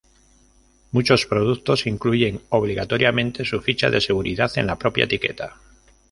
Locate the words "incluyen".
1.85-2.41